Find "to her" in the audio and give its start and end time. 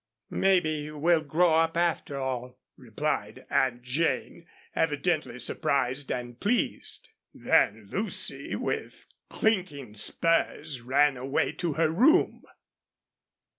11.51-11.91